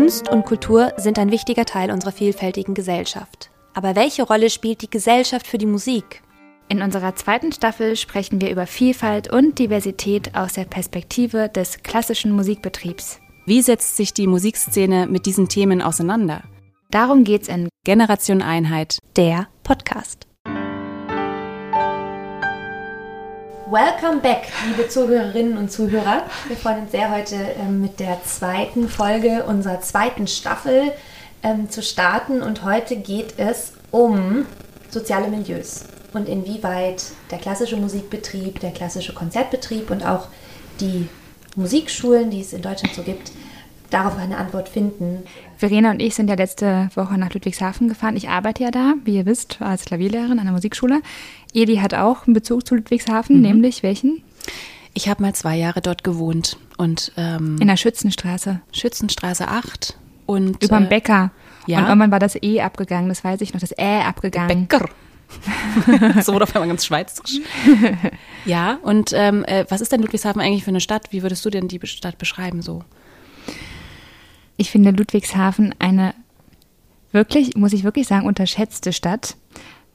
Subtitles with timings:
[0.00, 3.50] Kunst und Kultur sind ein wichtiger Teil unserer vielfältigen Gesellschaft.
[3.74, 6.22] Aber welche Rolle spielt die Gesellschaft für die Musik?
[6.70, 12.32] In unserer zweiten Staffel sprechen wir über Vielfalt und Diversität aus der Perspektive des klassischen
[12.32, 13.20] Musikbetriebs.
[13.44, 16.44] Wie setzt sich die Musikszene mit diesen Themen auseinander?
[16.90, 20.29] Darum geht's in Generation Einheit, der Podcast.
[23.70, 26.24] Welcome back, liebe Zuhörerinnen und Zuhörer.
[26.48, 30.90] Wir freuen uns sehr, heute ähm, mit der zweiten Folge unserer zweiten Staffel
[31.44, 32.42] ähm, zu starten.
[32.42, 34.44] Und heute geht es um
[34.88, 40.26] soziale Milieus und inwieweit der klassische Musikbetrieb, der klassische Konzertbetrieb und auch
[40.80, 41.08] die
[41.54, 43.30] Musikschulen, die es in Deutschland so gibt,
[43.90, 45.24] darauf eine Antwort finden.
[45.56, 48.16] Verena und ich sind ja letzte Woche nach Ludwigshafen gefahren.
[48.16, 51.02] Ich arbeite ja da, wie ihr wisst, als Klavierlehrerin an der Musikschule.
[51.52, 53.42] Edi hat auch einen Bezug zu Ludwigshafen, mhm.
[53.42, 54.22] nämlich welchen?
[54.94, 58.60] Ich habe mal zwei Jahre dort gewohnt und ähm, in der Schützenstraße.
[58.72, 59.96] Schützenstraße 8
[60.26, 61.30] und überm äh, Bäcker.
[61.66, 61.78] Ja.
[61.78, 64.66] Und irgendwann war das E abgegangen, das weiß ich noch, das Ä abgegangen.
[64.66, 64.88] Bäcker.
[66.22, 67.38] so wurde auf einmal ganz schweizerisch.
[68.44, 71.08] ja, und ähm, äh, was ist denn Ludwigshafen eigentlich für eine Stadt?
[71.10, 72.82] Wie würdest du denn die Stadt beschreiben so?
[74.60, 76.12] Ich finde Ludwigshafen eine
[77.12, 79.38] wirklich, muss ich wirklich sagen, unterschätzte Stadt.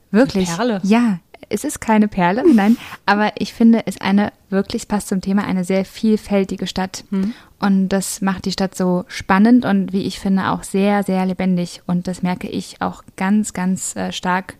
[0.09, 0.47] Wirklich.
[0.47, 0.81] Eine Perle.
[0.81, 5.43] Ja, es ist keine Perle, nein, aber ich finde es eine wirklich, passt zum Thema,
[5.43, 7.03] eine sehr vielfältige Stadt.
[7.11, 7.35] Mhm.
[7.59, 11.83] Und das macht die Stadt so spannend und wie ich finde auch sehr, sehr lebendig.
[11.85, 14.55] Und das merke ich auch ganz, ganz äh, stark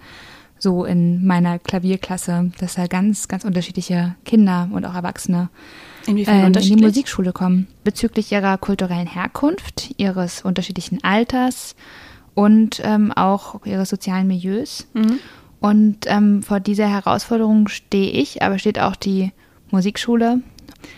[0.60, 5.50] so in meiner Klavierklasse, dass da ganz, ganz unterschiedliche Kinder und auch Erwachsene
[6.08, 7.68] Inwiefern ähm, in die Musikschule kommen.
[7.84, 11.76] Bezüglich ihrer kulturellen Herkunft, ihres unterschiedlichen Alters
[12.34, 14.88] und ähm, auch ihres sozialen Milieus.
[14.94, 15.20] Mhm.
[15.60, 19.32] Und ähm, vor dieser Herausforderung stehe ich, aber steht auch die
[19.72, 20.42] Musikschule.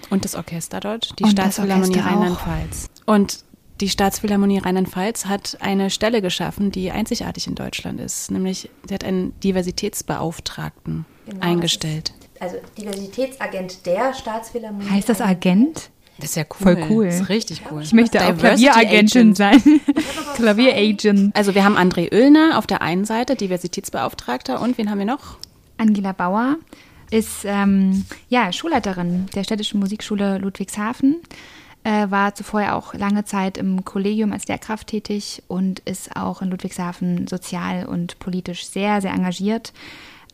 [0.10, 2.90] Und das Orchester dort, die und Staatsphilharmonie Rheinland-Pfalz.
[3.06, 3.46] Und
[3.80, 8.32] die Staatsphilharmonie Rheinland-Pfalz hat eine Stelle geschaffen, die einzigartig in Deutschland ist.
[8.32, 14.90] Nämlich, sie hat einen Diversitätsbeauftragten genau, eingestellt also Diversitätsagent der Staatsphilharmonie.
[14.90, 15.90] Heißt das Agent?
[16.20, 16.58] Das ist ja cool.
[16.58, 17.06] Voll cool.
[17.06, 17.84] Das ist richtig cool.
[17.84, 19.62] Ich möchte auch Klavieragentin sein.
[20.36, 21.36] Klavieragent.
[21.36, 24.60] Also wir haben André Oellner auf der einen Seite, Diversitätsbeauftragter.
[24.62, 25.38] Und wen haben wir noch?
[25.78, 26.58] Angela Bauer
[27.12, 31.22] ist ähm, ja, Schulleiterin der Städtischen Musikschule Ludwigshafen.
[31.84, 36.50] Äh, war zuvor auch lange Zeit im Kollegium als Lehrkraft tätig und ist auch in
[36.50, 39.72] Ludwigshafen sozial und politisch sehr, sehr engagiert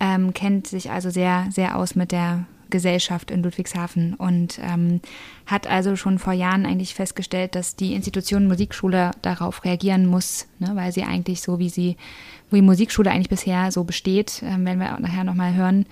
[0.04, 5.00] ähm, kennt sich also sehr, sehr aus mit der Gesellschaft in Ludwigshafen und ähm,
[5.46, 10.72] hat also schon vor Jahren eigentlich festgestellt, dass die Institution Musikschule darauf reagieren muss, ne,
[10.74, 11.96] weil sie eigentlich so, wie sie,
[12.50, 15.86] wo die Musikschule eigentlich bisher so besteht, ähm, werden wir nachher nochmal hören,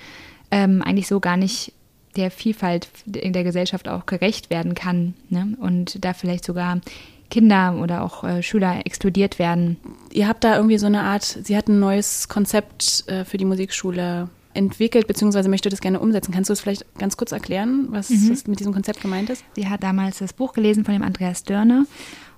[0.50, 1.72] ähm, eigentlich so gar nicht
[2.18, 5.56] der Vielfalt in der Gesellschaft auch gerecht werden kann ne?
[5.62, 6.82] und da vielleicht sogar
[7.32, 9.78] Kinder oder auch äh, Schüler exkludiert werden.
[10.12, 13.46] Ihr habt da irgendwie so eine Art, sie hat ein neues Konzept äh, für die
[13.46, 16.34] Musikschule entwickelt, beziehungsweise möchte das gerne umsetzen.
[16.34, 18.30] Kannst du es vielleicht ganz kurz erklären, was, mhm.
[18.32, 19.44] was mit diesem Konzept gemeint ist?
[19.56, 21.86] Sie hat damals das Buch gelesen von dem Andreas Dörner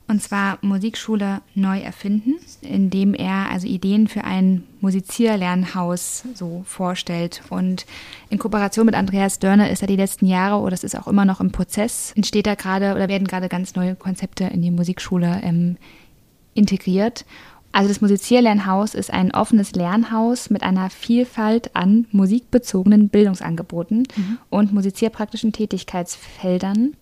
[0.08, 7.42] und zwar Musikschule neu erfinden, indem er also Ideen für ein Musizierlernhaus so vorstellt.
[7.50, 7.86] Und
[8.30, 11.26] in Kooperation mit Andreas Dörner ist er die letzten Jahre, oder das ist auch immer
[11.26, 15.40] noch im Prozess, entsteht da gerade oder werden gerade ganz neue Konzepte in die Musikschule
[15.42, 15.78] ähm,
[16.54, 17.26] integriert.
[17.72, 24.38] Also das Musizierlernhaus ist ein offenes Lernhaus mit einer Vielfalt an musikbezogenen Bildungsangeboten mhm.
[24.52, 26.96] und musizierpraktischen Tätigkeitsfeldern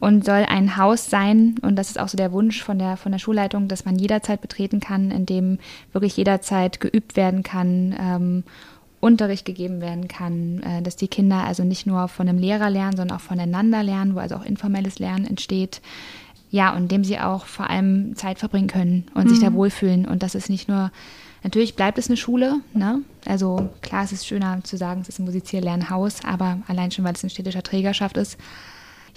[0.00, 3.12] und soll ein Haus sein, und das ist auch so der Wunsch von der, von
[3.12, 5.58] der Schulleitung, dass man jederzeit betreten kann, in dem
[5.92, 8.44] wirklich jederzeit geübt werden kann, ähm,
[9.00, 12.96] Unterricht gegeben werden kann, äh, dass die Kinder also nicht nur von einem Lehrer lernen,
[12.96, 15.80] sondern auch voneinander lernen, wo also auch informelles Lernen entsteht.
[16.50, 19.28] Ja, und dem sie auch vor allem Zeit verbringen können und mhm.
[19.28, 19.54] sich da mhm.
[19.54, 20.06] wohlfühlen.
[20.06, 20.90] Und das ist nicht nur,
[21.42, 23.02] natürlich bleibt es eine Schule, ne?
[23.26, 27.12] Also klar, es ist schöner zu sagen, es ist ein Musizierlernhaus, aber allein schon, weil
[27.12, 28.38] es eine städtischer Trägerschaft ist,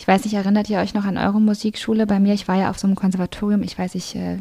[0.02, 2.08] ich weiß nicht, erinnert ihr euch noch an eure Musikschule?
[2.08, 4.40] Bei mir, ich war ja auf so einem Konservatorium, ich weiß, ich äh,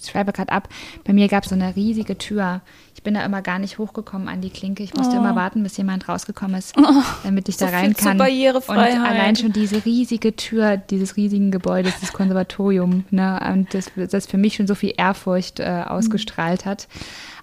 [0.00, 0.68] schreibe gerade ab.
[1.02, 2.60] Bei mir gab es so eine riesige Tür.
[2.94, 4.84] Ich bin da immer gar nicht hochgekommen an die Klinke.
[4.84, 5.18] Ich musste oh.
[5.18, 7.02] immer warten, bis jemand rausgekommen ist, oh.
[7.24, 8.20] damit ich so da rein kann.
[8.20, 14.26] Und allein schon diese riesige Tür dieses riesigen Gebäudes, dieses Konservatorium, ne, und das, das
[14.26, 16.86] für mich schon so viel Ehrfurcht äh, ausgestrahlt hat.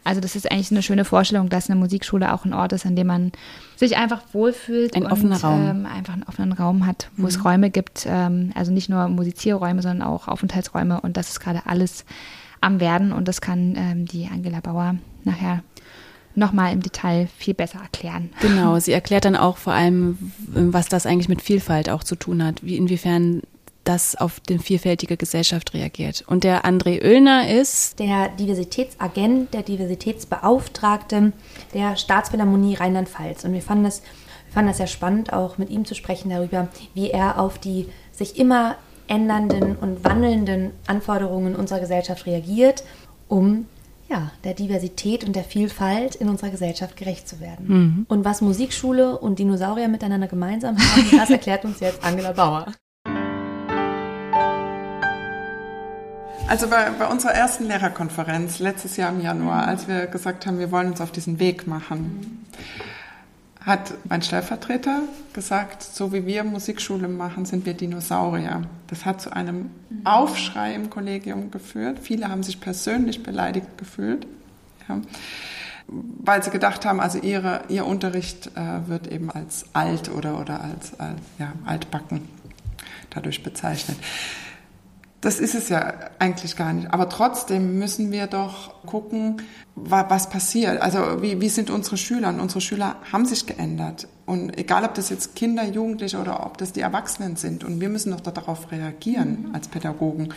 [0.03, 2.95] Also das ist eigentlich eine schöne Vorstellung, dass eine Musikschule auch ein Ort ist, an
[2.95, 3.31] dem man
[3.75, 5.61] sich einfach wohlfühlt ein und offener Raum.
[5.61, 7.27] Ähm, einfach einen offenen Raum hat, wo mhm.
[7.27, 11.61] es Räume gibt, ähm, also nicht nur Musizierräume, sondern auch Aufenthaltsräume und das ist gerade
[11.65, 12.05] alles
[12.61, 15.63] am Werden und das kann ähm, die Angela Bauer nachher
[16.33, 18.29] nochmal im Detail viel besser erklären.
[18.41, 22.43] Genau, sie erklärt dann auch vor allem, was das eigentlich mit Vielfalt auch zu tun
[22.43, 23.41] hat, wie inwiefern
[23.91, 26.23] das auf die vielfältige Gesellschaft reagiert.
[26.27, 31.33] Und der André Oellner ist der Diversitätsagent, der Diversitätsbeauftragte
[31.73, 33.43] der Staatsphilharmonie Rheinland-Pfalz.
[33.43, 34.01] Und wir fanden das,
[34.45, 37.87] wir fanden das sehr spannend, auch mit ihm zu sprechen darüber, wie er auf die
[38.13, 38.75] sich immer
[39.07, 42.85] ändernden und wandelnden Anforderungen unserer Gesellschaft reagiert,
[43.27, 43.65] um
[44.09, 47.65] ja, der Diversität und der Vielfalt in unserer Gesellschaft gerecht zu werden.
[47.67, 48.05] Mhm.
[48.07, 52.67] Und was Musikschule und Dinosaurier miteinander gemeinsam haben, das erklärt uns jetzt Angela Bauer.
[56.51, 60.69] Also bei, bei, unserer ersten Lehrerkonferenz letztes Jahr im Januar, als wir gesagt haben, wir
[60.69, 62.45] wollen uns auf diesen Weg machen,
[63.65, 68.63] hat mein Stellvertreter gesagt, so wie wir Musikschule machen, sind wir Dinosaurier.
[68.87, 69.71] Das hat zu einem
[70.03, 71.99] Aufschrei im Kollegium geführt.
[72.01, 74.27] Viele haben sich persönlich beleidigt gefühlt,
[74.89, 74.99] ja,
[75.87, 80.61] weil sie gedacht haben, also ihre, ihr Unterricht äh, wird eben als alt oder, oder
[80.61, 82.27] als, als ja, altbacken
[83.09, 83.95] dadurch bezeichnet.
[85.21, 86.91] Das ist es ja eigentlich gar nicht.
[86.91, 89.37] Aber trotzdem müssen wir doch gucken,
[89.75, 90.81] was passiert.
[90.81, 92.29] Also wie, wie sind unsere Schüler?
[92.29, 94.07] Und unsere Schüler haben sich geändert.
[94.25, 97.63] Und egal, ob das jetzt Kinder, Jugendliche oder ob das die Erwachsenen sind.
[97.63, 99.55] Und wir müssen doch darauf reagieren mhm.
[99.55, 100.33] als Pädagogen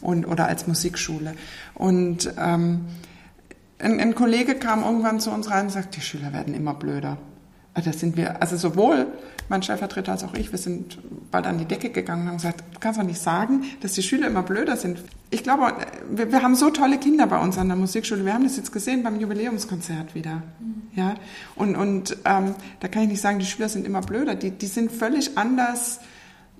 [0.00, 1.34] und, oder als Musikschule.
[1.74, 2.86] Und ähm,
[3.78, 7.18] ein, ein Kollege kam irgendwann zu uns rein und sagt, die Schüler werden immer blöder.
[7.74, 9.06] Also das sind wir, also sowohl
[9.48, 10.98] mein Stellvertreter als auch ich, wir sind
[11.30, 14.02] bald an die Decke gegangen und haben gesagt, du kannst doch nicht sagen, dass die
[14.02, 15.00] Schüler immer blöder sind.
[15.30, 15.74] Ich glaube,
[16.08, 18.24] wir, wir haben so tolle Kinder bei uns an der Musikschule.
[18.24, 20.42] Wir haben das jetzt gesehen beim Jubiläumskonzert wieder.
[20.60, 20.82] Mhm.
[20.94, 21.16] Ja,
[21.56, 24.36] und, und ähm, da kann ich nicht sagen, die Schüler sind immer blöder.
[24.36, 25.98] Die, die sind völlig anders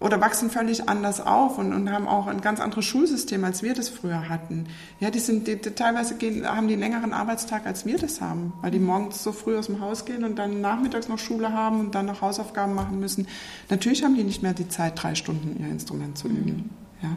[0.05, 3.73] oder wachsen völlig anders auf und, und haben auch ein ganz anderes Schulsystem, als wir
[3.73, 4.67] das früher hatten.
[5.01, 8.21] Ja, die sind die, die, teilweise gehen, haben die einen längeren Arbeitstag, als wir das
[8.21, 11.55] haben, weil die morgens so früh aus dem Haus gehen und dann nachmittags noch Schule
[11.55, 13.27] haben und dann noch Hausaufgaben machen müssen.
[13.71, 16.69] Natürlich haben die nicht mehr die Zeit, drei Stunden ihr Instrument zu üben.
[17.01, 17.17] Ja.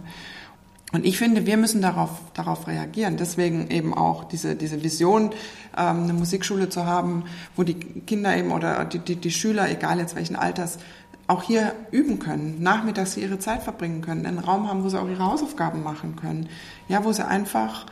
[0.94, 3.18] Und ich finde, wir müssen darauf, darauf reagieren.
[3.18, 5.32] Deswegen eben auch diese, diese Vision,
[5.78, 7.26] ähm, eine Musikschule zu haben,
[7.58, 10.80] wo die Kinder eben oder die, die, die Schüler, egal jetzt welchen Alters,
[11.28, 15.00] auch hier üben können, nachmittags hier ihre Zeit verbringen können, einen Raum haben, wo sie
[15.00, 16.48] auch ihre Hausaufgaben machen können,
[16.88, 17.86] ja, wo sie einfach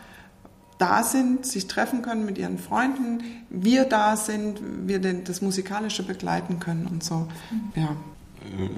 [0.78, 6.60] da sind, sich treffen können mit ihren Freunden, wir da sind, wir das Musikalische begleiten
[6.60, 7.28] können und so,
[7.76, 7.96] ja.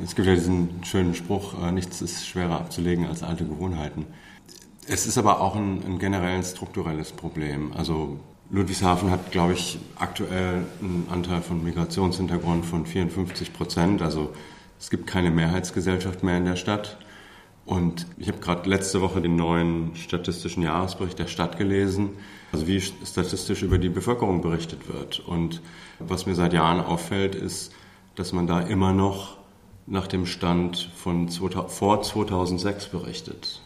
[0.03, 4.05] Es gibt ja diesen schönen Spruch, äh, nichts ist schwerer abzulegen als alte Gewohnheiten.
[4.87, 7.73] Es ist aber auch ein, ein generell strukturelles Problem.
[7.73, 14.01] Also Ludwigshafen hat, glaube ich, aktuell einen Anteil von Migrationshintergrund von 54 Prozent.
[14.01, 14.33] Also
[14.79, 16.97] es gibt keine Mehrheitsgesellschaft mehr in der Stadt.
[17.65, 22.11] Und ich habe gerade letzte Woche den neuen statistischen Jahresbericht der Stadt gelesen,
[22.53, 25.19] also wie statistisch über die Bevölkerung berichtet wird.
[25.19, 25.61] Und
[25.99, 27.73] was mir seit Jahren auffällt, ist,
[28.15, 29.35] dass man da immer noch
[29.85, 33.61] nach dem Stand von vor 2006 berichtet.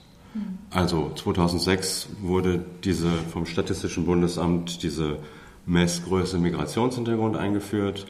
[0.70, 5.18] Also 2006 wurde diese vom Statistischen Bundesamt diese
[5.66, 8.06] Messgröße Migrationshintergrund eingeführt.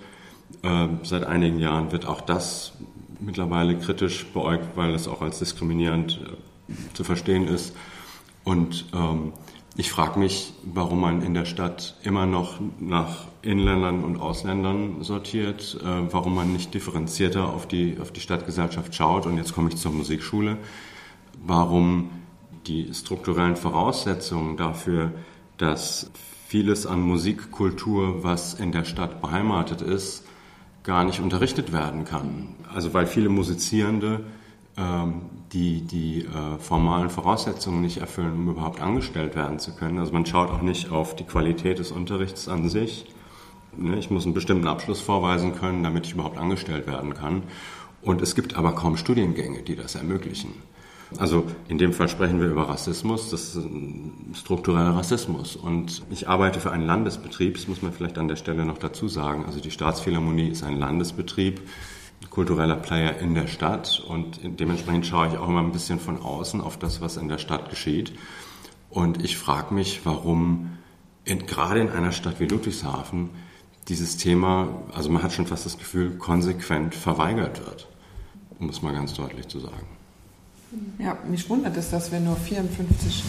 [0.63, 2.73] Ähm, seit einigen Jahren wird auch das
[3.19, 7.75] mittlerweile kritisch beäugt, weil es auch als diskriminierend äh, zu verstehen ist.
[8.43, 9.33] Und ähm,
[9.77, 15.79] ich frage mich, warum man in der Stadt immer noch nach Inländern und Ausländern sortiert,
[15.81, 19.25] äh, warum man nicht differenzierter auf die, auf die Stadtgesellschaft schaut.
[19.25, 20.57] Und jetzt komme ich zur Musikschule
[21.43, 22.09] warum
[22.67, 25.11] die strukturellen Voraussetzungen dafür,
[25.57, 26.11] dass
[26.47, 30.25] vieles an Musikkultur, was in der Stadt beheimatet ist,
[30.83, 32.49] gar nicht unterrichtet werden kann.
[32.73, 34.21] Also weil viele Musizierende
[34.77, 39.99] ähm, die die äh, formalen Voraussetzungen nicht erfüllen, um überhaupt angestellt werden zu können.
[39.99, 43.05] Also man schaut auch nicht auf die Qualität des Unterrichts an sich.
[43.75, 47.43] Ne, ich muss einen bestimmten Abschluss vorweisen können, damit ich überhaupt angestellt werden kann.
[48.01, 50.53] Und es gibt aber kaum Studiengänge, die das ermöglichen.
[51.17, 55.55] Also in dem Fall sprechen wir über Rassismus, das ist ein struktureller Rassismus.
[55.55, 59.07] Und ich arbeite für einen Landesbetrieb, das muss man vielleicht an der Stelle noch dazu
[59.07, 59.45] sagen.
[59.45, 61.61] Also die Staatsphilharmonie ist ein Landesbetrieb,
[62.29, 66.61] kultureller Player in der Stadt und dementsprechend schaue ich auch immer ein bisschen von außen
[66.61, 68.13] auf das, was in der Stadt geschieht.
[68.89, 70.77] Und ich frage mich, warum
[71.25, 73.29] in, gerade in einer Stadt wie Ludwigshafen
[73.87, 77.87] dieses Thema, also man hat schon fast das Gefühl, konsequent verweigert wird,
[78.59, 79.87] um es mal ganz deutlich zu sagen.
[80.99, 83.23] Ja, mich wundert es, dass wir nur 54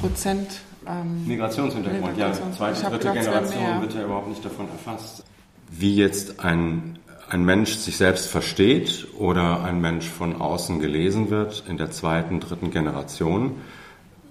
[0.00, 5.24] Prozent ähm, Migrationshintergrund, Migrations ja, zweite, dritte gedacht, Generation wird ja überhaupt nicht davon erfasst.
[5.70, 6.98] Wie jetzt ein,
[7.30, 12.40] ein Mensch sich selbst versteht oder ein Mensch von außen gelesen wird in der zweiten,
[12.40, 13.52] dritten Generation,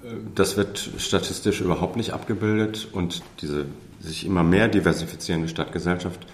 [0.04, 3.66] äh, das wird statistisch überhaupt nicht abgebildet und diese
[4.00, 6.28] sich immer mehr diversifizierende Stadtgesellschaft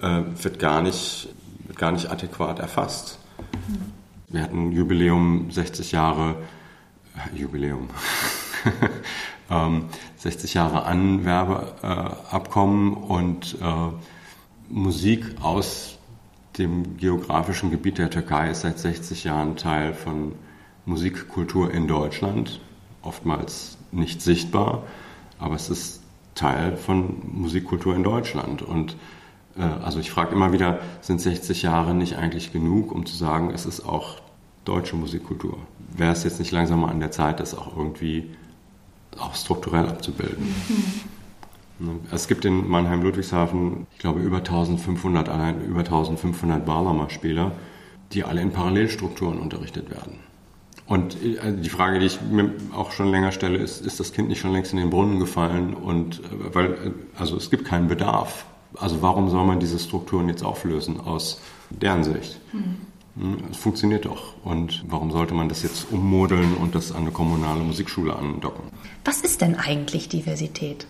[0.00, 1.28] äh, wird, gar nicht,
[1.66, 3.18] wird gar nicht adäquat erfasst.
[4.30, 6.36] Wir hatten Jubiläum 60 Jahre,
[7.16, 7.88] äh, Jubiläum,
[9.50, 13.88] ähm, 60 Jahre Anwerbeabkommen und äh,
[14.68, 15.96] Musik aus
[16.58, 20.34] dem geografischen Gebiet der Türkei ist seit 60 Jahren Teil von
[20.84, 22.60] Musikkultur in Deutschland,
[23.00, 24.82] oftmals nicht sichtbar,
[25.38, 26.02] aber es ist
[26.34, 28.60] Teil von Musikkultur in Deutschland.
[28.60, 28.94] Und
[29.58, 33.66] also ich frage immer wieder, sind 60 Jahre nicht eigentlich genug, um zu sagen, es
[33.66, 34.20] ist auch
[34.64, 35.58] deutsche Musikkultur?
[35.96, 38.30] Wäre es jetzt nicht langsam mal an der Zeit, das auch irgendwie
[39.18, 40.54] auch strukturell abzubilden?
[40.68, 42.00] Mhm.
[42.10, 47.52] Es gibt in Mannheim-Ludwigshafen, ich glaube, über 1500, allein über 1500 Barlamer-Spieler,
[48.12, 50.18] die alle in Parallelstrukturen unterrichtet werden.
[50.86, 54.28] Und äh, die Frage, die ich mir auch schon länger stelle, ist, ist das Kind
[54.28, 55.74] nicht schon längst in den Brunnen gefallen?
[55.74, 58.46] Und äh, weil, äh, also es gibt keinen Bedarf.
[58.74, 62.40] Also warum soll man diese Strukturen jetzt auflösen aus deren Sicht?
[62.52, 62.76] Mhm.
[63.50, 64.34] Es funktioniert doch.
[64.44, 68.64] Und warum sollte man das jetzt ummodeln und das an eine kommunale Musikschule andocken?
[69.04, 70.86] Was ist denn eigentlich Diversität?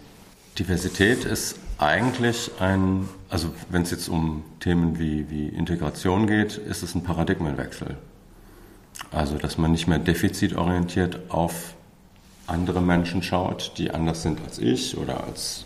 [0.58, 6.82] Diversität ist eigentlich ein, also wenn es jetzt um Themen wie, wie Integration geht, ist
[6.82, 7.96] es ein Paradigmenwechsel.
[9.12, 11.74] Also, dass man nicht mehr defizitorientiert auf
[12.46, 15.64] andere Menschen schaut, die anders sind als ich oder als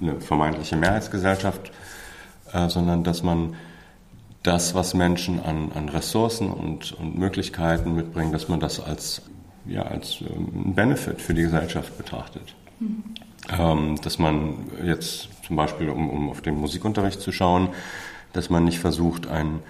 [0.00, 1.70] eine vermeintliche Mehrheitsgesellschaft,
[2.52, 3.54] äh, sondern dass man
[4.42, 9.22] das, was Menschen an, an Ressourcen und, und, Möglichkeiten mitbringen, dass man das als,
[9.66, 12.54] ja, als ähm, Benefit für die Gesellschaft betrachtet.
[12.80, 13.04] Mhm.
[13.50, 17.70] Ähm, dass man jetzt zum Beispiel, um, um auf den Musikunterricht zu schauen,
[18.32, 19.60] dass man nicht versucht, ein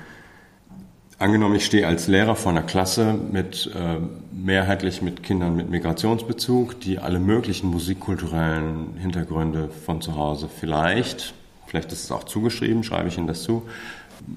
[1.20, 3.96] Angenommen, ich stehe als Lehrer vor einer Klasse mit äh,
[4.30, 11.34] mehrheitlich mit Kindern mit Migrationsbezug, die alle möglichen musikkulturellen Hintergründe von zu Hause vielleicht,
[11.66, 13.64] vielleicht ist es auch zugeschrieben, schreibe ich Ihnen das zu,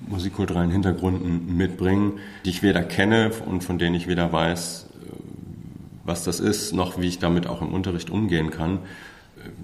[0.08, 2.14] musikkulturellen Hintergründen mitbringen,
[2.46, 5.06] die ich weder kenne und von denen ich weder weiß, äh,
[6.04, 8.80] was das ist, noch wie ich damit auch im Unterricht umgehen kann,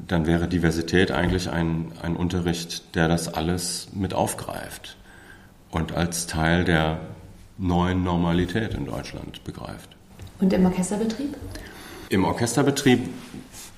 [0.07, 4.97] dann wäre Diversität eigentlich ein, ein Unterricht, der das alles mit aufgreift
[5.77, 6.99] und als Teil der
[7.59, 9.95] neuen Normalität in Deutschland begreift.
[10.39, 11.35] Und im Orchesterbetrieb?
[12.09, 13.07] Im Orchesterbetrieb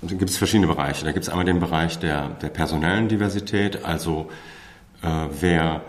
[0.02, 1.04] gibt es verschiedene Bereiche.
[1.04, 4.30] Da gibt es einmal den Bereich der, der personellen Diversität, also
[5.02, 5.82] äh, wer,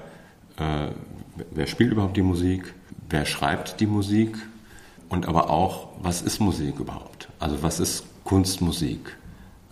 [0.57, 0.89] äh,
[1.53, 2.75] wer spielt überhaupt die Musik,
[3.09, 4.37] wer schreibt die Musik
[5.09, 7.29] und aber auch, was ist Musik überhaupt?
[7.39, 9.17] Also was ist Kunstmusik?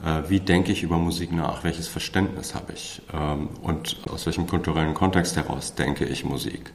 [0.05, 4.47] Äh, wie denke ich über Musik nach, welches Verständnis habe ich ähm, und aus welchem
[4.47, 6.73] kulturellen Kontext heraus denke ich Musik.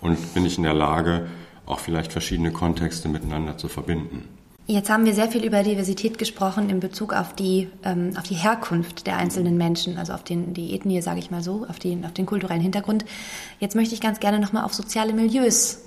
[0.00, 1.28] Und bin ich in der Lage,
[1.66, 4.28] auch vielleicht verschiedene Kontexte miteinander zu verbinden.
[4.66, 8.34] Jetzt haben wir sehr viel über Diversität gesprochen in Bezug auf die, ähm, auf die
[8.34, 12.04] Herkunft der einzelnen Menschen, also auf den, die Ethnie, sage ich mal so, auf den,
[12.04, 13.04] auf den kulturellen Hintergrund.
[13.58, 15.80] Jetzt möchte ich ganz gerne nochmal auf soziale Milieus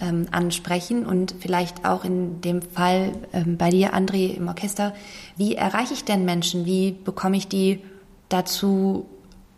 [0.00, 4.94] ähm, ansprechen und vielleicht auch in dem Fall ähm, bei dir, André, im Orchester.
[5.36, 6.66] Wie erreiche ich denn Menschen?
[6.66, 7.80] Wie bekomme ich die
[8.28, 9.06] dazu,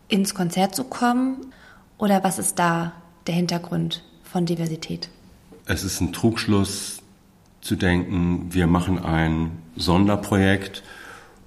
[0.08, 1.52] ins Konzert zu kommen?
[1.98, 2.92] Oder was ist da
[3.26, 5.08] der Hintergrund von Diversität?
[5.66, 7.02] Es ist ein Trugschluss
[7.60, 10.82] zu denken, wir machen ein Sonderprojekt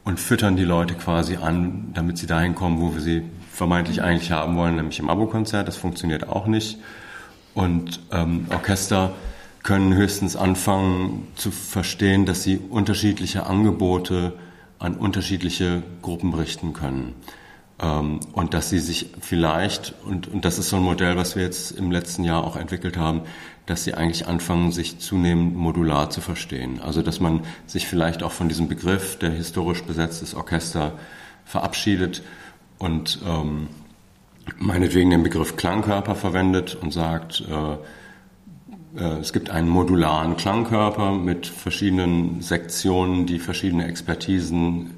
[0.05, 4.31] und füttern die Leute quasi an, damit sie dahin kommen, wo wir sie vermeintlich eigentlich
[4.31, 5.67] haben wollen, nämlich im Abokonzert.
[5.67, 6.79] Das funktioniert auch nicht.
[7.55, 9.13] Und ähm, Orchester
[9.63, 14.33] können höchstens anfangen zu verstehen, dass sie unterschiedliche Angebote
[14.77, 17.15] an unterschiedliche Gruppen richten können.
[17.79, 21.43] Ähm, und dass sie sich vielleicht, und, und das ist so ein Modell, was wir
[21.43, 23.21] jetzt im letzten Jahr auch entwickelt haben,
[23.65, 26.79] dass sie eigentlich anfangen, sich zunehmend modular zu verstehen.
[26.81, 30.93] Also dass man sich vielleicht auch von diesem Begriff, der historisch besetztes Orchester,
[31.45, 32.21] verabschiedet
[32.77, 33.69] und ähm,
[34.57, 37.77] meinetwegen den Begriff Klangkörper verwendet und sagt, äh,
[38.97, 44.91] äh, es gibt einen modularen Klangkörper mit verschiedenen Sektionen, die verschiedene Expertisen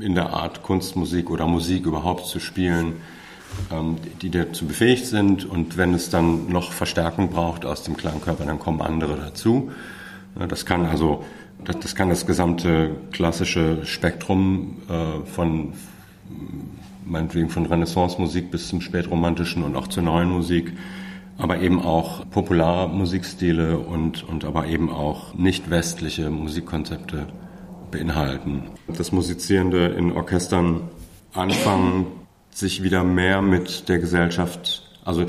[0.00, 2.94] äh, in der Art Kunstmusik oder Musik überhaupt zu spielen,
[3.72, 5.44] ähm, die dazu befähigt sind.
[5.44, 9.70] Und wenn es dann noch Verstärkung braucht aus dem Klangkörper, dann kommen andere dazu.
[10.48, 11.24] Das kann also
[11.64, 14.78] das, das kann das gesamte klassische Spektrum
[15.32, 15.72] von
[17.04, 20.72] meinetwegen von Renaissance-Musik bis zum spätromantischen und auch zur neuen Musik,
[21.38, 27.26] aber eben auch Popularmusikstile und, und aber eben auch nicht westliche Musikkonzepte
[27.90, 28.64] beinhalten.
[28.88, 30.82] Das Musizierende in Orchestern
[31.32, 32.06] anfangen,
[32.50, 35.26] sich wieder mehr mit der Gesellschaft, also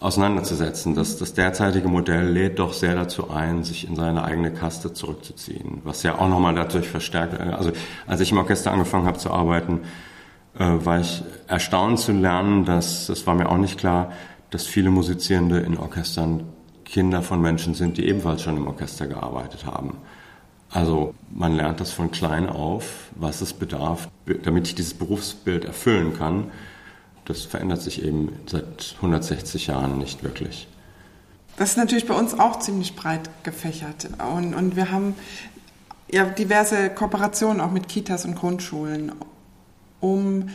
[0.00, 0.94] auseinanderzusetzen.
[0.94, 5.80] Das, das derzeitige Modell lädt doch sehr dazu ein, sich in seine eigene Kaste zurückzuziehen,
[5.84, 7.40] was ja auch nochmal dadurch verstärkt.
[7.40, 7.72] Also
[8.06, 9.80] als ich im Orchester angefangen habe zu arbeiten,
[10.56, 14.12] war ich erstaunt zu lernen, dass, das war mir auch nicht klar,
[14.50, 16.44] dass viele Musizierende in Orchestern
[16.84, 19.96] Kinder von Menschen sind, die ebenfalls schon im Orchester gearbeitet haben.
[20.70, 24.08] Also man lernt das von klein auf, was es bedarf,
[24.42, 26.50] damit ich dieses Berufsbild erfüllen kann.
[27.24, 30.68] Das verändert sich eben seit 160 Jahren nicht wirklich.
[31.56, 34.08] Das ist natürlich bei uns auch ziemlich breit gefächert.
[34.34, 35.14] Und, und wir haben
[36.10, 39.12] ja diverse Kooperationen auch mit Kitas und Grundschulen,
[40.04, 40.50] um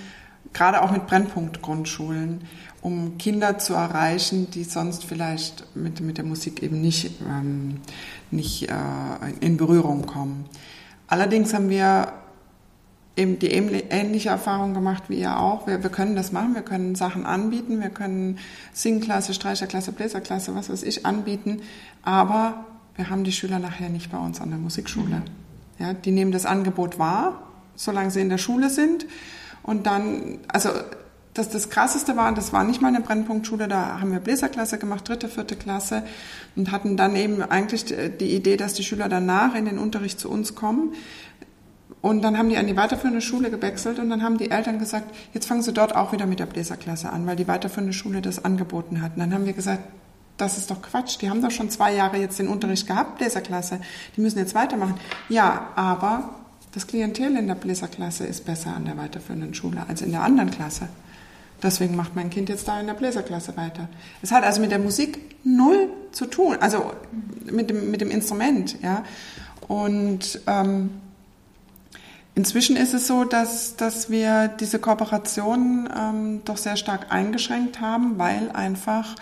[0.54, 2.42] gerade auch mit Brennpunktgrundschulen,
[2.82, 7.82] um Kinder zu erreichen, die sonst vielleicht mit, mit der Musik eben nicht, ähm,
[8.32, 8.76] nicht äh,
[9.42, 10.46] in Berührung kommen.
[11.08, 12.14] Allerdings haben wir
[13.18, 15.68] eben die ähnliche Erfahrung gemacht wie ihr auch.
[15.68, 18.38] Wir, wir können das machen, wir können Sachen anbieten, wir können
[18.72, 21.62] Singklasse, Streicherklasse, Bläserklasse, was weiß ich anbieten,
[22.04, 22.66] aber
[22.96, 25.24] wir haben die Schüler nachher nicht bei uns an der Musikschule.
[25.80, 27.49] Ja, die nehmen das Angebot wahr,
[27.80, 29.06] solange sie in der Schule sind
[29.64, 30.70] und dann, also
[31.34, 35.08] das, das Krasseste war, das war nicht mal eine Brennpunktschule, da haben wir Bläserklasse gemacht,
[35.08, 36.04] dritte, vierte Klasse
[36.56, 40.30] und hatten dann eben eigentlich die Idee, dass die Schüler danach in den Unterricht zu
[40.30, 40.94] uns kommen.
[42.02, 45.14] Und dann haben die an die weiterführende Schule gewechselt und dann haben die Eltern gesagt,
[45.34, 48.44] jetzt fangen sie dort auch wieder mit der Bläserklasse an, weil die weiterführende Schule das
[48.44, 49.14] angeboten hat.
[49.16, 49.84] Und dann haben wir gesagt,
[50.38, 53.82] das ist doch Quatsch, die haben doch schon zwei Jahre jetzt den Unterricht gehabt, Bläserklasse,
[54.16, 54.96] die müssen jetzt weitermachen.
[55.28, 56.36] Ja, aber
[56.74, 60.52] das Klientel in der Bläserklasse ist besser an der weiterführenden Schule als in der anderen
[60.52, 60.88] Klasse.
[61.62, 63.90] Deswegen macht mein Kind jetzt da in der Bläserklasse weiter.
[64.22, 66.94] Es hat also mit der Musik null zu tun, also
[67.52, 69.04] mit dem, mit dem Instrument, ja.
[69.68, 70.90] Und ähm,
[72.34, 78.18] inzwischen ist es so, dass, dass wir diese Kooperation ähm, doch sehr stark eingeschränkt haben,
[78.18, 79.16] weil einfach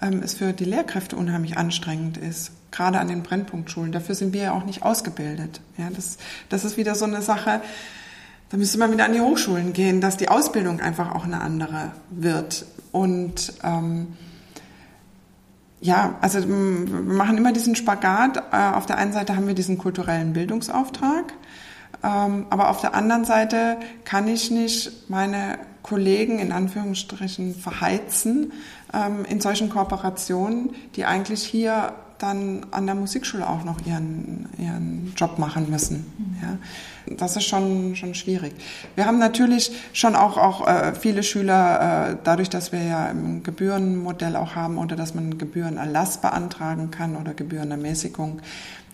[0.00, 3.92] es für die Lehrkräfte unheimlich anstrengend ist, gerade an den Brennpunktschulen.
[3.92, 5.60] Dafür sind wir ja auch nicht ausgebildet.
[5.76, 7.60] Ja, das, das ist wieder so eine Sache,
[8.50, 11.92] da müsste man wieder an die Hochschulen gehen, dass die Ausbildung einfach auch eine andere
[12.10, 12.66] wird.
[12.90, 14.08] Und ähm,
[15.80, 18.42] ja, also wir machen immer diesen Spagat.
[18.52, 21.32] Äh, auf der einen Seite haben wir diesen kulturellen Bildungsauftrag,
[22.02, 28.52] ähm, aber auf der anderen Seite kann ich nicht meine Kollegen in Anführungsstrichen verheizen
[28.92, 35.14] ähm, in solchen Kooperationen, die eigentlich hier dann an der Musikschule auch noch ihren, ihren
[35.16, 36.36] Job machen müssen.
[36.42, 36.58] Ja
[37.16, 38.54] das ist schon, schon schwierig.
[38.94, 43.42] Wir haben natürlich schon auch, auch äh, viele Schüler, äh, dadurch, dass wir ja ein
[43.42, 48.40] Gebührenmodell auch haben oder dass man Gebührenerlass beantragen kann oder Gebührenermäßigung,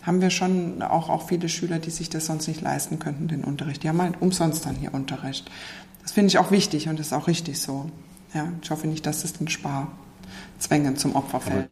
[0.03, 3.43] haben wir schon auch, auch viele Schüler, die sich das sonst nicht leisten könnten, den
[3.43, 3.83] Unterricht.
[3.83, 5.51] Die haben halt umsonst dann hier Unterricht.
[6.07, 7.91] Das finde ich auch wichtig und ist auch richtig so.
[8.33, 11.69] Ja, ich hoffe nicht, dass es den Sparzwängen zum Opfer fällt.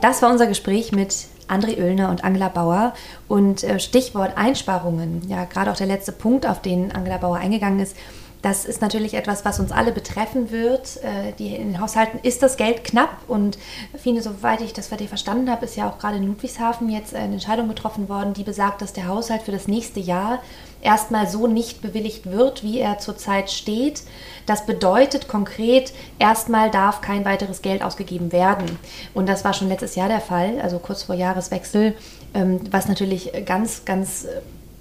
[0.00, 1.14] Das war unser Gespräch mit
[1.46, 2.94] André Oellner und Angela Bauer.
[3.28, 7.78] Und äh, Stichwort Einsparungen, ja, gerade auch der letzte Punkt, auf den Angela Bauer eingegangen
[7.78, 7.94] ist,
[8.42, 10.96] das ist natürlich etwas, was uns alle betreffen wird.
[11.02, 13.56] Äh, die, in den Haushalten ist das Geld knapp und
[13.96, 17.14] Fine, soweit ich das bei dir verstanden habe, ist ja auch gerade in Ludwigshafen jetzt
[17.14, 20.42] eine Entscheidung getroffen worden, die besagt, dass der Haushalt für das nächste Jahr
[20.82, 24.02] erstmal so nicht bewilligt wird, wie er zurzeit steht.
[24.46, 28.78] Das bedeutet konkret, erstmal darf kein weiteres Geld ausgegeben werden.
[29.14, 31.94] Und das war schon letztes Jahr der Fall, also kurz vor Jahreswechsel,
[32.34, 34.26] ähm, was natürlich ganz, ganz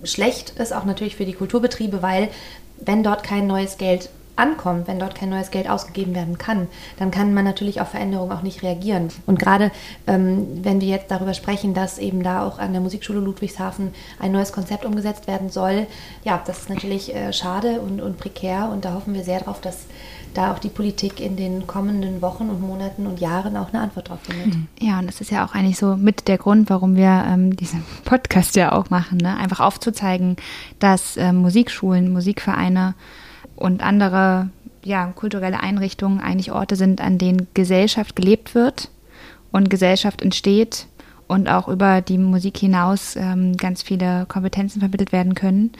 [0.03, 2.29] schlecht ist, auch natürlich für die Kulturbetriebe, weil
[2.81, 6.67] wenn dort kein neues Geld ankommt, wenn dort kein neues Geld ausgegeben werden kann,
[6.97, 9.09] dann kann man natürlich auf Veränderungen auch nicht reagieren.
[9.25, 9.71] Und gerade
[10.07, 14.31] ähm, wenn wir jetzt darüber sprechen, dass eben da auch an der Musikschule Ludwigshafen ein
[14.31, 15.87] neues Konzept umgesetzt werden soll,
[16.23, 19.61] ja, das ist natürlich äh, schade und, und prekär und da hoffen wir sehr darauf,
[19.61, 19.85] dass
[20.33, 24.09] da auch die Politik in den kommenden Wochen und Monaten und Jahren auch eine Antwort
[24.09, 24.59] drauf findet.
[24.79, 27.83] Ja, und das ist ja auch eigentlich so mit der Grund, warum wir ähm, diesen
[28.05, 29.35] Podcast ja auch machen, ne?
[29.37, 30.37] einfach aufzuzeigen,
[30.79, 32.95] dass äh, Musikschulen, Musikvereine
[33.61, 34.49] und andere
[34.83, 38.89] ja, kulturelle Einrichtungen eigentlich Orte sind, an denen Gesellschaft gelebt wird
[39.51, 40.87] und Gesellschaft entsteht
[41.27, 45.71] und auch über die Musik hinaus ähm, ganz viele Kompetenzen vermittelt werden können.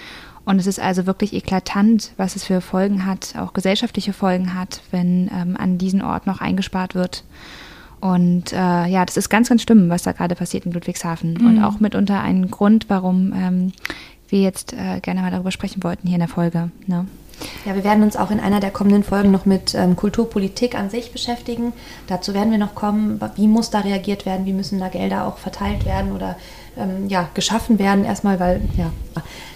[0.45, 4.81] Und es ist also wirklich eklatant, was es für Folgen hat, auch gesellschaftliche Folgen hat,
[4.91, 7.23] wenn ähm, an diesen Ort noch eingespart wird.
[7.99, 11.35] Und äh, ja, das ist ganz, ganz schlimm, was da gerade passiert in Ludwigshafen.
[11.35, 11.45] Mhm.
[11.45, 13.73] Und auch mitunter ein Grund, warum ähm,
[14.29, 16.71] wir jetzt äh, gerne mal darüber sprechen wollten hier in der Folge.
[16.87, 17.05] Ne?
[17.65, 20.89] Ja, wir werden uns auch in einer der kommenden Folgen noch mit ähm, Kulturpolitik an
[20.89, 21.73] sich beschäftigen.
[22.07, 25.37] Dazu werden wir noch kommen, wie muss da reagiert werden, wie müssen da Gelder auch
[25.37, 26.37] verteilt werden oder
[26.77, 28.05] ähm, ja, geschaffen werden.
[28.05, 28.91] Erstmal, weil ja,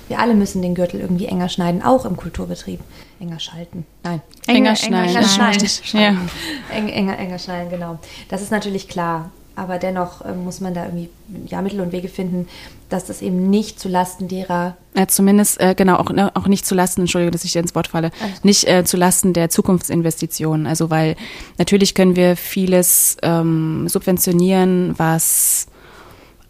[0.08, 2.80] wir alle müssen den Gürtel irgendwie enger schneiden, auch im Kulturbetrieb.
[3.20, 3.86] Enger schalten.
[4.04, 4.22] Nein.
[4.48, 5.16] Enger, enger schneiden.
[5.16, 5.70] Enger, schneiden.
[5.94, 6.76] Ja.
[6.76, 8.00] Eng, enger, enger schneiden, genau.
[8.30, 9.32] Das ist natürlich klar.
[9.56, 11.10] Aber dennoch äh, muss man da irgendwie
[11.48, 12.48] ja, Mittel und Wege finden,
[12.90, 14.78] dass das eben nicht zu Lasten derer.
[14.96, 17.76] Ja, zumindest, äh, genau, auch, ne, auch nicht zu Lasten, Entschuldigung, dass ich dir ins
[17.76, 18.36] Wort falle, also.
[18.44, 20.68] nicht äh, zu Lasten der Zukunftsinvestitionen.
[20.68, 21.16] Also, weil
[21.58, 25.68] natürlich können wir vieles ähm, subventionieren, was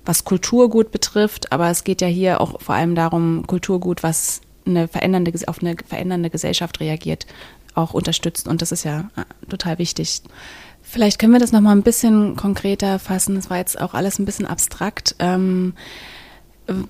[0.05, 4.87] was Kulturgut betrifft, aber es geht ja hier auch vor allem darum, Kulturgut, was eine
[4.87, 7.25] verändernde, auf eine verändernde Gesellschaft reagiert,
[7.73, 8.47] auch unterstützt.
[8.47, 10.21] Und das ist ja äh, total wichtig.
[10.95, 13.35] Vielleicht können wir das nochmal ein bisschen konkreter fassen.
[13.35, 15.13] Das war jetzt auch alles ein bisschen abstrakt.
[15.19, 15.73] Ähm,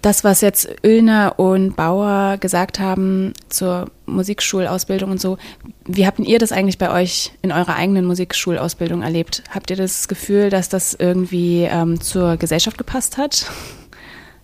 [0.04, 5.40] das, was jetzt Öllner und Bauer gesagt haben zur Musikschulausbildung und so,
[5.86, 9.42] wie habt ihr das eigentlich bei euch in eurer eigenen Musikschulausbildung erlebt?
[9.50, 13.50] Habt ihr das Gefühl, dass das irgendwie ähm, zur Gesellschaft gepasst hat?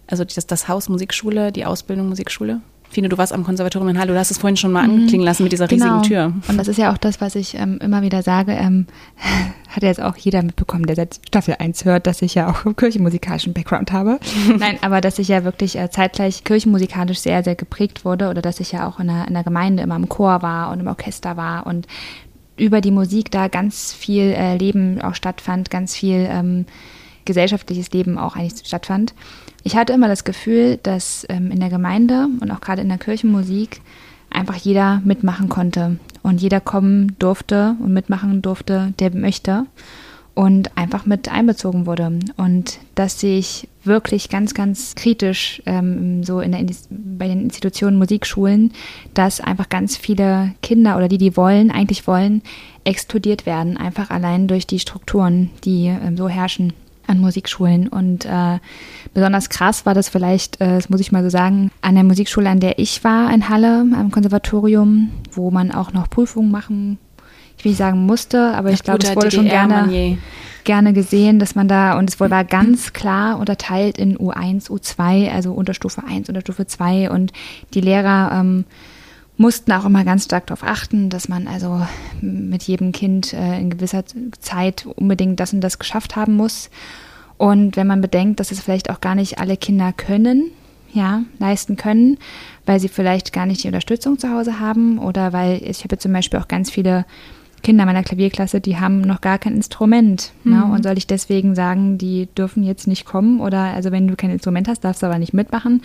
[0.08, 2.62] Also das, das Haus Musikschule, die Ausbildung Musikschule?
[2.92, 5.02] Fine, du warst am Konservatorium in Halle, du hast es vorhin schon mal mhm.
[5.02, 6.00] anklingen lassen mit dieser genau.
[6.00, 6.34] riesigen Tür.
[6.50, 8.86] Und das ist ja auch das, was ich ähm, immer wieder sage, ähm,
[9.70, 12.66] hat ja jetzt auch jeder mitbekommen, der seit Staffel 1 hört, dass ich ja auch
[12.66, 14.20] einen kirchenmusikalischen Background habe.
[14.60, 18.60] Nein, aber dass ich ja wirklich äh, zeitgleich kirchenmusikalisch sehr, sehr geprägt wurde oder dass
[18.60, 21.38] ich ja auch in der, in der Gemeinde immer im Chor war und im Orchester
[21.38, 21.88] war und
[22.58, 26.66] über die Musik da ganz viel äh, Leben auch stattfand, ganz viel ähm,
[27.26, 29.14] gesellschaftliches Leben auch eigentlich stattfand.
[29.64, 32.98] Ich hatte immer das Gefühl, dass ähm, in der Gemeinde und auch gerade in der
[32.98, 33.82] Kirchenmusik
[34.30, 39.66] einfach jeder mitmachen konnte und jeder kommen durfte und mitmachen durfte, der möchte
[40.34, 42.20] und einfach mit einbezogen wurde.
[42.38, 47.98] Und das sehe ich wirklich ganz, ganz kritisch ähm, so in der, bei den Institutionen,
[47.98, 48.72] Musikschulen,
[49.14, 52.42] dass einfach ganz viele Kinder oder die, die wollen, eigentlich wollen,
[52.84, 56.74] exkludiert werden, einfach allein durch die Strukturen, die ähm, so herrschen
[57.12, 57.88] an Musikschulen.
[57.88, 58.60] Und äh,
[59.14, 62.50] besonders krass war das vielleicht, äh, das muss ich mal so sagen, an der Musikschule,
[62.50, 66.98] an der ich war in Halle, am Konservatorium, wo man auch noch Prüfungen machen,
[67.58, 70.18] ich will nicht sagen musste, aber ich glaube, es wurde schon gerne,
[70.64, 75.54] gerne gesehen, dass man da, und es war ganz klar unterteilt in U1, U2, also
[75.54, 77.32] Unterstufe 1, Unterstufe 2 und
[77.76, 78.66] die Lehrer ähm,
[79.42, 81.86] mussten auch immer ganz stark darauf achten, dass man also
[82.22, 84.04] mit jedem Kind äh, in gewisser
[84.40, 86.70] Zeit unbedingt das und das geschafft haben muss.
[87.38, 90.52] Und wenn man bedenkt, dass es vielleicht auch gar nicht alle Kinder können,
[90.94, 92.18] ja, leisten können,
[92.66, 96.14] weil sie vielleicht gar nicht die Unterstützung zu Hause haben oder weil ich habe zum
[96.14, 97.06] Beispiel auch ganz viele
[97.64, 100.34] Kinder meiner Klavierklasse, die haben noch gar kein Instrument.
[100.44, 100.56] Ne?
[100.56, 100.60] Mhm.
[100.60, 100.76] Ne?
[100.76, 103.40] Und soll ich deswegen sagen, die dürfen jetzt nicht kommen?
[103.40, 105.82] Oder also wenn du kein Instrument hast, darfst du aber nicht mitmachen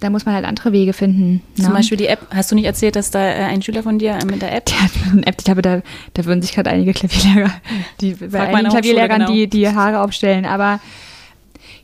[0.00, 1.42] da muss man halt andere Wege finden.
[1.54, 1.72] Zum ne?
[1.72, 2.20] Beispiel die App.
[2.30, 4.66] Hast du nicht erzählt, dass da äh, ein Schüler von dir äh, mit der App?
[4.70, 5.36] Der hat eine App.
[5.38, 5.82] Ich glaube, da,
[6.14, 7.50] da würden sich gerade einige Klavierlehrer,
[8.00, 9.32] die, bei einigen Klavierlehrern genau.
[9.32, 10.46] die, die Haare aufstellen.
[10.46, 10.80] Aber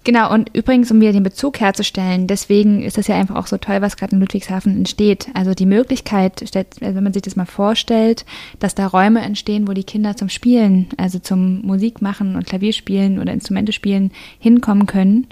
[0.07, 3.57] Genau, und übrigens, um wieder den Bezug herzustellen, deswegen ist es ja einfach auch so
[3.57, 5.27] toll, was gerade in Ludwigshafen entsteht.
[5.35, 8.25] Also die Möglichkeit, also wenn man sich das mal vorstellt,
[8.61, 13.19] dass da Räume entstehen, wo die Kinder zum Spielen, also zum Musik machen und Klavierspielen
[13.19, 15.27] oder Instrumente spielen, hinkommen können,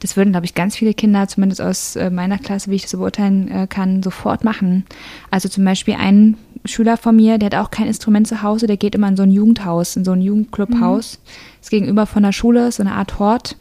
[0.00, 2.92] das würden, glaube ich, ganz viele Kinder, zumindest aus äh, meiner Klasse, wie ich das
[2.92, 4.84] beurteilen äh, kann, sofort machen.
[5.30, 8.76] Also zum Beispiel ein Schüler von mir, der hat auch kein Instrument zu Hause, der
[8.76, 11.18] geht immer in so ein Jugendhaus, in so ein Jugendclubhaus.
[11.18, 11.30] Mhm.
[11.60, 13.56] Das gegenüber von der Schule, so eine Art Hort.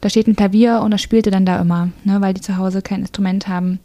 [0.00, 2.82] Da steht ein Klavier und das spielte dann da immer, ne, weil die zu Hause
[2.82, 3.80] kein Instrument haben.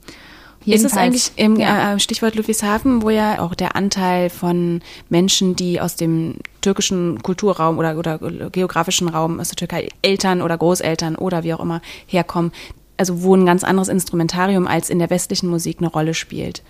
[0.66, 1.94] Jedenfalls, ist es eigentlich im ja.
[1.94, 7.78] Äh, Stichwort Ludwigshafen, wo ja auch der Anteil von Menschen, die aus dem türkischen Kulturraum
[7.78, 12.52] oder, oder geografischen Raum aus der Türkei, Eltern oder Großeltern oder wie auch immer herkommen,
[12.98, 16.64] also wo ein ganz anderes Instrumentarium als in der westlichen Musik eine Rolle spielt.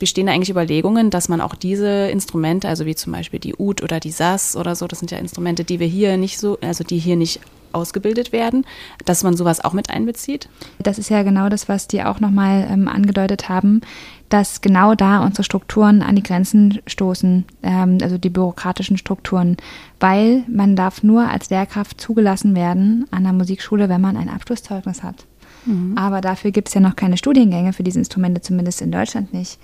[0.00, 3.82] Bestehen da eigentlich Überlegungen, dass man auch diese Instrumente, also wie zum Beispiel die Ud
[3.82, 6.82] oder die Sass oder so, das sind ja Instrumente, die wir hier nicht so, also
[6.82, 7.40] die hier nicht
[7.74, 8.64] ausgebildet werden,
[9.04, 10.48] dass man sowas auch mit einbezieht?
[10.78, 13.80] Das ist ja genau das, was die auch nochmal ähm, angedeutet haben,
[14.28, 19.56] dass genau da unsere Strukturen an die Grenzen stoßen, ähm, also die bürokratischen Strukturen,
[20.00, 25.02] weil man darf nur als Lehrkraft zugelassen werden an der Musikschule, wenn man ein Abschlusszeugnis
[25.02, 25.26] hat.
[25.66, 25.96] Mhm.
[25.96, 29.58] Aber dafür gibt es ja noch keine Studiengänge für diese Instrumente, zumindest in Deutschland nicht.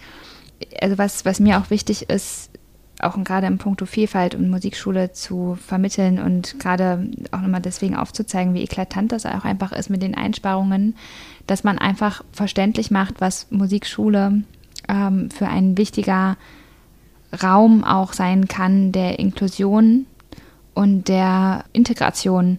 [0.80, 2.49] Also was, was mir auch wichtig ist,
[3.02, 8.54] auch gerade im Punkto Vielfalt und Musikschule zu vermitteln und gerade auch nochmal deswegen aufzuzeigen,
[8.54, 10.96] wie eklatant das auch einfach ist mit den Einsparungen,
[11.46, 14.42] dass man einfach verständlich macht, was Musikschule
[14.88, 16.36] ähm, für ein wichtiger
[17.42, 20.06] Raum auch sein kann der Inklusion
[20.74, 22.58] und der Integration.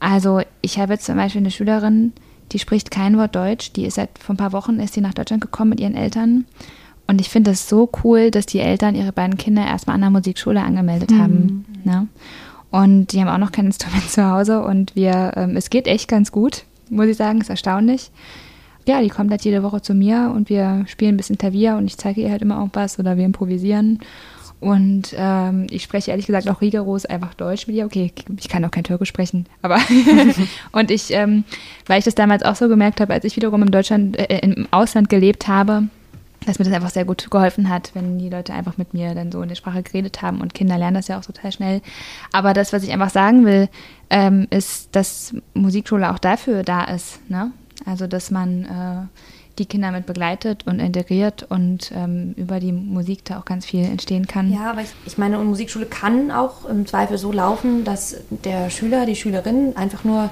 [0.00, 2.12] Also ich habe jetzt zum Beispiel eine Schülerin,
[2.52, 5.14] die spricht kein Wort Deutsch, die ist seit vor ein paar Wochen ist sie nach
[5.14, 6.46] Deutschland gekommen mit ihren Eltern
[7.06, 10.10] und ich finde es so cool, dass die Eltern ihre beiden Kinder erstmal an der
[10.10, 11.18] Musikschule angemeldet mhm.
[11.22, 11.64] haben.
[11.84, 12.08] Ne?
[12.70, 16.08] Und die haben auch noch kein Instrument zu Hause und wir, ähm, es geht echt
[16.08, 18.10] ganz gut, muss ich sagen, ist erstaunlich.
[18.86, 21.86] Ja, die kommt halt jede Woche zu mir und wir spielen ein bisschen Klavier und
[21.86, 23.98] ich zeige ihr halt immer irgendwas oder wir improvisieren.
[24.58, 27.84] Und ähm, ich spreche ehrlich gesagt auch rigoros einfach Deutsch mit ihr.
[27.84, 29.78] Okay, ich kann auch kein Türkisch sprechen, aber
[30.72, 31.44] und ich, ähm,
[31.86, 34.66] weil ich das damals auch so gemerkt habe, als ich wiederum im Deutschland, äh, im
[34.70, 35.88] Ausland gelebt habe,
[36.46, 39.32] dass mir das einfach sehr gut geholfen hat, wenn die Leute einfach mit mir dann
[39.32, 41.82] so in der Sprache geredet haben und Kinder lernen das ja auch total schnell.
[42.32, 43.68] Aber das, was ich einfach sagen will,
[44.10, 47.18] ähm, ist, dass Musikschule auch dafür da ist.
[47.28, 47.50] Ne?
[47.84, 49.20] Also, dass man äh,
[49.58, 53.84] die Kinder mit begleitet und integriert und ähm, über die Musik da auch ganz viel
[53.84, 54.52] entstehen kann.
[54.52, 59.06] Ja, aber ich, ich meine, Musikschule kann auch im Zweifel so laufen, dass der Schüler,
[59.06, 60.30] die Schülerin einfach nur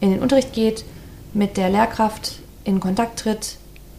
[0.00, 0.84] in den Unterricht geht,
[1.32, 3.56] mit der Lehrkraft in Kontakt tritt,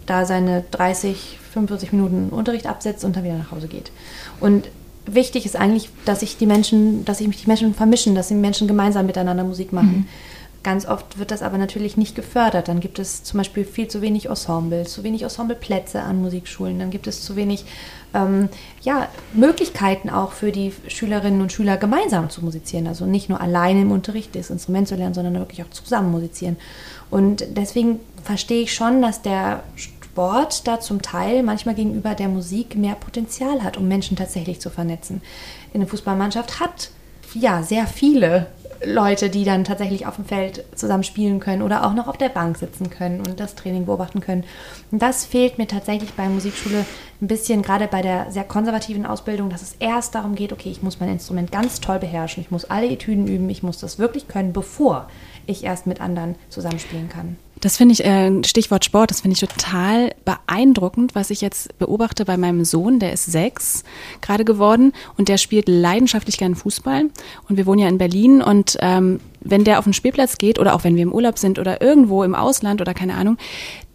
[0.08, 3.92] da seine 30, 45 Minuten Unterricht absetzt und dann wieder nach Hause geht.
[4.40, 4.68] Und
[5.06, 8.68] wichtig ist eigentlich, dass sich die Menschen, dass sich die Menschen vermischen, dass die Menschen
[8.68, 9.90] gemeinsam miteinander Musik machen.
[9.90, 10.08] Mhm.
[10.64, 12.68] Ganz oft wird das aber natürlich nicht gefördert.
[12.68, 16.80] Dann gibt es zum Beispiel viel zu wenig Ensemble, zu wenig Ensembleplätze an Musikschulen.
[16.80, 17.64] Dann gibt es zu wenig
[18.14, 18.50] ähm,
[18.82, 22.88] ja, Möglichkeiten auch für die Schülerinnen und Schüler gemeinsam zu musizieren.
[22.88, 26.58] Also nicht nur alleine im Unterricht das Instrument zu lernen, sondern wirklich auch zusammen musizieren.
[27.10, 29.64] Und deswegen verstehe ich schon, dass der
[30.18, 34.72] Sport da zum Teil manchmal gegenüber der Musik mehr Potenzial hat, um Menschen tatsächlich zu
[34.72, 35.22] vernetzen.
[35.76, 36.90] Eine Fußballmannschaft hat
[37.36, 38.48] ja sehr viele
[38.84, 42.30] Leute, die dann tatsächlich auf dem Feld zusammen spielen können oder auch noch auf der
[42.30, 44.44] Bank sitzen können und das Training beobachten können.
[44.90, 46.84] Und das fehlt mir tatsächlich bei Musikschule
[47.22, 50.82] ein bisschen, gerade bei der sehr konservativen Ausbildung, dass es erst darum geht, okay, ich
[50.82, 54.28] muss mein Instrument ganz toll beherrschen, ich muss alle Etüden üben, ich muss das wirklich
[54.28, 55.10] können, bevor
[55.46, 57.38] ich erst mit anderen zusammenspielen kann.
[57.60, 62.24] Das finde ich, äh, Stichwort Sport, das finde ich total beeindruckend, was ich jetzt beobachte
[62.26, 63.84] bei meinem Sohn, der ist sechs
[64.22, 67.06] gerade geworden und der spielt leidenschaftlich gern Fußball.
[67.50, 70.76] Und wir wohnen ja in Berlin und ähm, wenn der auf den Spielplatz geht oder
[70.76, 73.38] auch wenn wir im Urlaub sind oder irgendwo im Ausland oder keine Ahnung,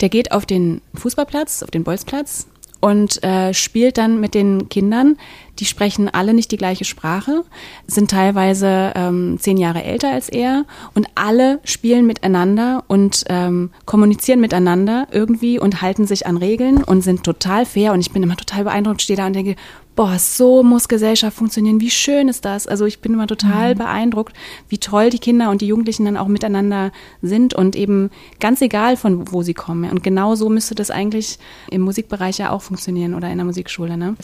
[0.00, 2.46] der geht auf den Fußballplatz, auf den Bolzplatz
[2.82, 5.16] und äh, spielt dann mit den Kindern.
[5.60, 7.44] Die sprechen alle nicht die gleiche Sprache,
[7.86, 10.64] sind teilweise ähm, zehn Jahre älter als er
[10.94, 17.02] und alle spielen miteinander und ähm, kommunizieren miteinander irgendwie und halten sich an Regeln und
[17.02, 17.92] sind total fair.
[17.92, 19.54] Und ich bin immer total beeindruckt, stehe da und denke,
[19.94, 22.66] boah, so muss Gesellschaft funktionieren, wie schön ist das?
[22.66, 23.78] Also ich bin immer total mhm.
[23.78, 24.34] beeindruckt,
[24.68, 28.96] wie toll die Kinder und die Jugendlichen dann auch miteinander sind und eben ganz egal
[28.96, 29.90] von wo sie kommen.
[29.90, 31.38] Und genau so müsste das eigentlich
[31.70, 33.96] im Musikbereich ja auch funktionieren oder in der Musikschule.
[33.96, 34.16] Ne?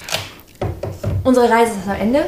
[1.24, 2.26] Unsere Reise ist am Ende.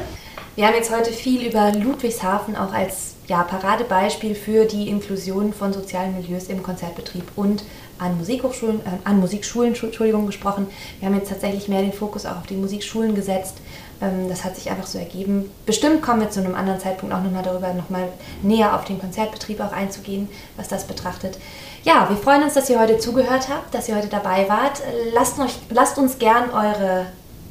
[0.56, 5.72] Wir haben jetzt heute viel über Ludwigshafen auch als ja, Paradebeispiel für die Inklusion von
[5.72, 7.62] sozialen Milieus im Konzertbetrieb und
[8.00, 10.66] an Musikhochschulen, äh, an Musikschulen, Entschuldigung, gesprochen.
[10.98, 13.58] Wir haben jetzt tatsächlich mehr den Fokus auch auf die Musikschulen gesetzt.
[14.00, 15.50] Ähm, das hat sich einfach so ergeben.
[15.66, 18.08] Bestimmt kommen wir zu einem anderen Zeitpunkt auch nochmal darüber, nochmal
[18.42, 21.38] näher auf den Konzertbetrieb auch einzugehen, was das betrachtet.
[21.84, 24.82] Ja, wir freuen uns, dass ihr heute zugehört habt, dass ihr heute dabei wart.
[25.14, 27.06] Lasst, euch, lasst uns gern eure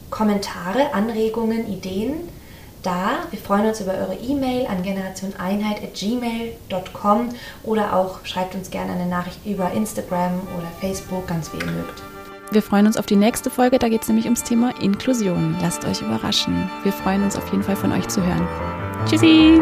[0.10, 2.28] Kommentare, Anregungen, Ideen
[2.84, 3.24] da.
[3.32, 7.30] Wir freuen uns über eure E-Mail an generationeinheit.gmail.com
[7.64, 12.02] oder auch schreibt uns gerne eine Nachricht über Instagram oder Facebook, ganz wie ihr mögt.
[12.52, 15.56] Wir freuen uns auf die nächste Folge, da geht es nämlich ums Thema Inklusion.
[15.62, 16.68] Lasst euch überraschen.
[16.84, 18.48] Wir freuen uns auf jeden Fall von euch zu hören.
[19.06, 19.62] Tschüssi!